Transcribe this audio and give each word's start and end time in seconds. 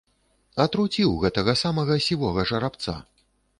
Атруціў 0.65 1.13
гэтага 1.27 1.55
самага 1.63 1.99
сівога 2.09 2.49
жарабца. 2.53 2.99